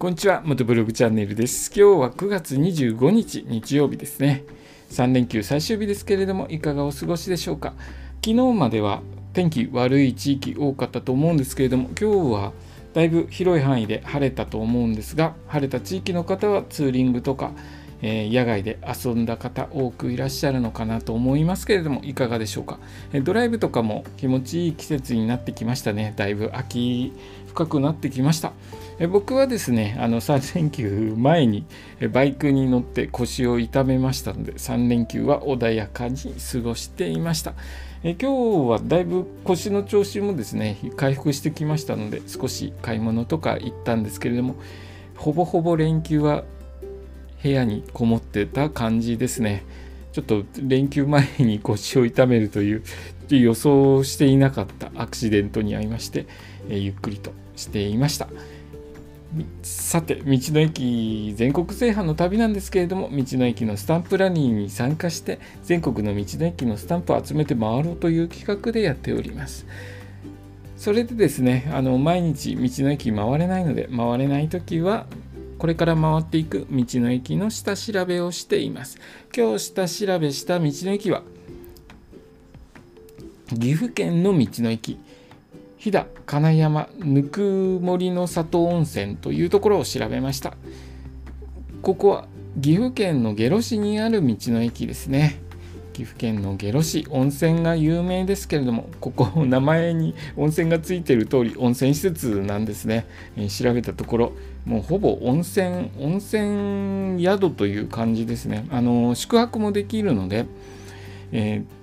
[0.00, 1.70] こんにちは、元ブログチャンネルです。
[1.78, 4.44] 今日は9月25日、日曜日ですね。
[4.92, 7.74] 3連休最終日ですけれども、いかがお過ごしでしょうか？
[8.24, 9.02] 昨日までは
[9.34, 12.52] 天気悪い地域多かったと思うんですけれども、今日は
[12.94, 17.52] だいぶ広い範囲で晴れたと思うんですが、晴れた地域の方はツーリングとか、
[18.02, 22.78] えー、野外で遊んだ方多くいらっしゃるのかなと思いますけれどもいかがでしょうか、
[23.12, 26.14] えドライブとかも気持ちいい季節になってきましたね。
[26.16, 27.12] だいぶ秋
[27.48, 28.52] 深くなってきました。
[28.98, 31.64] え僕はですねあの3連休前に
[32.12, 36.16] バイクに乗って腰を痛めましたので3連休は穏やかに
[36.52, 37.54] 過ごしていました。
[38.02, 44.54] え今日はだいぶ腰の調子もですね回復してきましたので少し買い物とか行ったんですけれども
[45.16, 46.44] ほぼほぼ連休は
[47.42, 49.64] 部屋にこもってた感じですね。
[50.12, 52.82] ちょっと連休前に腰を痛めるという
[53.30, 56.26] 予想していなかったアクシデントに遭いまして、
[56.68, 58.28] えゆっくりとしていました。
[59.62, 69.66] さて、道の駅全国制覇の旅なんですけれども、道の駅のスタンプラリーに参加して、全国の道の駅のスタンプを集めて回ろうという企画でやっております。
[70.76, 75.06] それでですね、あの毎日道の駅回れないので、回れないときは
[75.60, 78.96] これから回っていく道の駅の下調べをしています。
[79.36, 81.22] 今日下調べした道の駅は
[83.50, 84.98] 岐阜県の道の駅
[85.76, 90.56] 飛騨金山ぬくもりの里温泉というところを調べました。
[91.82, 92.26] ここは
[92.58, 95.42] 岐阜県の下呂市にある道の駅ですね。
[95.92, 104.32] 岐阜県の下呂市温泉が有名ですけれどもここ名前に温泉がついている通り温泉施設なんですね、えー、調べたところ
[104.64, 110.46] もうほぼ温泉温泉宿という感じですねあの宿泊もできるので、
[111.32, 111.80] えー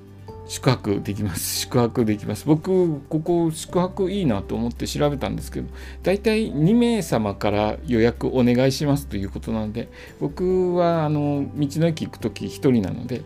[0.47, 1.59] 宿泊できます。
[1.67, 2.45] 宿泊できます。
[2.45, 5.67] 僕、ここ宿泊いいなと思って調べたんですけど、
[6.03, 13.21] 大体2名様から予約お願いしますということなので、僕はあの道の駅行くとき1人なので、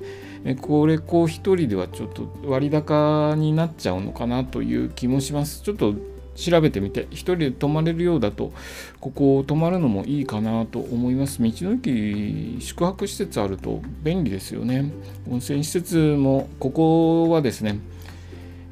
[0.59, 5.62] これこう1人ではちょっと割高になっちゃうのかなという気もします。
[5.62, 5.94] ちょっと
[6.35, 8.52] 調べてみて、1人で泊まれるようだと、
[9.00, 11.41] ここを泊まるのもいいかなと思います。
[11.41, 14.91] 道の駅、宿泊施設あると便利ですよね。
[15.29, 17.79] 温泉施設も、ここはですね、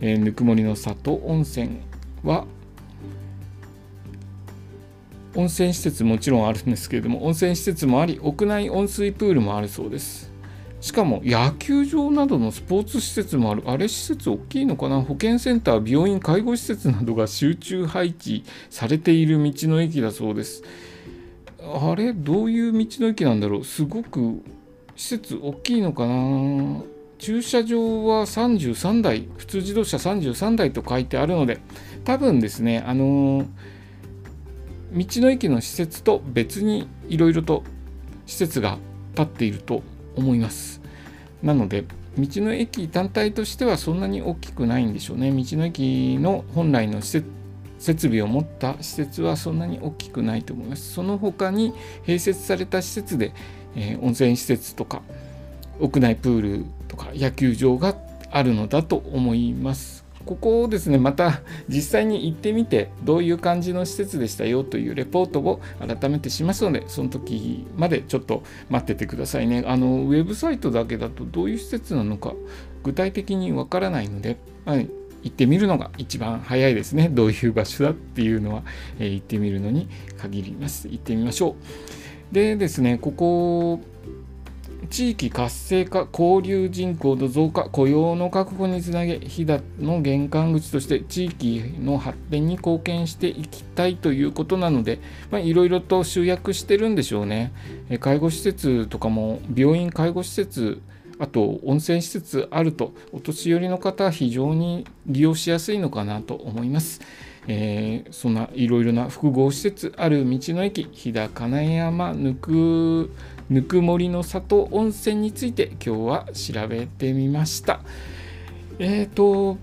[0.01, 1.69] えー、ぬくもりの里温泉
[2.23, 2.45] は、
[5.35, 10.31] 温泉施設もちろんあるんですけれども、温泉施設もあり、屋内温水プールもあるそうです。
[10.81, 13.63] しかも野球場などのスポーツ施設もある。
[13.65, 15.01] あれ施設大きいのかな？
[15.01, 20.63] 保健センター、病院、介護施設などが集中配置されている道の駅だそうです。
[21.61, 22.13] あれ？
[22.13, 23.63] どういう道の駅なんだろう？
[23.65, 24.41] すごく
[24.95, 26.81] 施設大きいのかな？
[27.17, 31.59] 駐車場は33台、普通自動車33台と書いてあるので、
[32.05, 33.45] 多分ですね、あの
[34.93, 37.63] 道の駅の施設と別にいろいろと
[38.25, 38.77] 施設が
[39.15, 39.83] 建っていると
[40.15, 40.81] 思います。
[41.43, 41.85] なので、
[42.17, 45.31] 道の駅単体としてはそんなに大きくないんでしょうね。
[45.31, 47.39] 道の駅の本来の施設
[47.79, 50.93] 設備を持った施設はそんなに大きくないと思います。
[50.93, 51.73] その他に
[52.05, 53.33] 併設された施設で、
[53.75, 55.01] えー、温泉施設とか
[55.79, 57.95] 屋内プールとか野球場が
[58.31, 60.05] あるのだと思います。
[60.25, 69.63] ここをですねまた実際に行ってみてどういう感じの施設でしたよというレポートを改めてしますのでその時までちょっと待っててくださいね。
[69.65, 72.33] あのウェブサイトだけだとどういう施設なのか
[72.83, 74.89] 具体的にわからないので、はい、
[75.23, 77.09] 行ってみるのが一番早いですね。
[77.09, 78.63] どういう場所だっていうのは、
[78.99, 80.87] えー、行ってみるのに限ります。
[80.87, 81.55] 行ってみましょ
[82.31, 82.33] う。
[82.33, 83.81] でですねここ
[84.89, 94.99] 地域活性化、交流人口の増加、雇用の確保につなげ、飛騨の玄関口として地域の発展に貢献していきたいということなので、
[95.33, 97.51] いろいろと集約してるんでしょうね。
[97.99, 100.81] 介護施設とかも、病院、介護施設、
[101.19, 107.01] あと温泉施設あると、お年寄りの方は非常に利用しやすいのかなと思います。
[107.47, 113.11] えー、そんないろいろな複合施設ある道の駅、飛騨金山ぬく
[113.49, 117.81] ぬくもりの里温泉について今日は調べてみました。
[118.77, 119.57] えっ、ー、と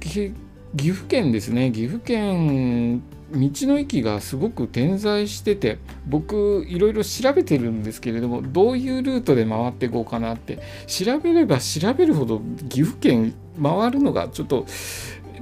[0.00, 0.32] 岐
[0.76, 12.40] 阜県ですね岐阜県道の駅がすごく点在してて僕いろいろ調べてるんですけれどもどういうルートで回っていこうかなって調べれば調べるほど
[12.70, 14.66] 岐阜県回るのがちょっと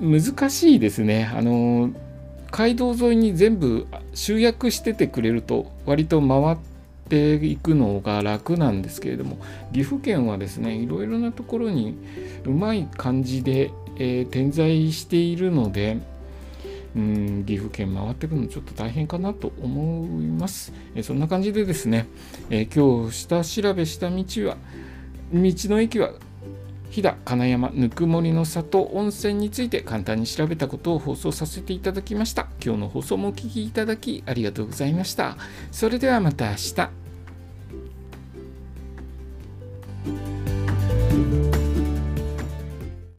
[0.01, 1.31] 難しいですね。
[1.35, 1.91] あの
[2.51, 6.75] 街道沿いに全部集約しててくれると割と回って
[7.08, 9.38] ていくのが楽なんですけれども
[9.73, 11.97] 岐阜県はですねいろいろなところに
[12.44, 15.99] うまい感じで、えー、点在しているので
[16.97, 20.73] うん岐阜県回ってくのちょっと大変かなと思います。
[20.94, 22.06] えそんな感じでですね、
[22.49, 24.56] え今日下調べした道は
[25.31, 26.12] 道の駅は
[26.91, 32.49] 飛騨金山ぬくもりの里温泉について簡単に調べたことを放送させていただきました。
[32.65, 35.37] 今日の放送もお聴きいただきありがとうございました。
[35.71, 37.06] それではまた明日。